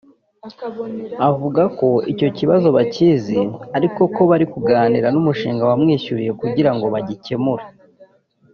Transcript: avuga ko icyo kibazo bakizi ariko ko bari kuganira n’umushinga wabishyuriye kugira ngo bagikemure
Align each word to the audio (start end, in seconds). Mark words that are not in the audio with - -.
avuga 1.29 1.63
ko 1.77 1.89
icyo 2.11 2.27
kibazo 2.37 2.67
bakizi 2.77 3.39
ariko 3.77 4.01
ko 4.15 4.21
bari 4.31 4.45
kuganira 4.53 5.07
n’umushinga 5.11 5.63
wabishyuriye 5.69 6.31
kugira 6.41 6.71
ngo 6.75 6.85
bagikemure 6.93 7.65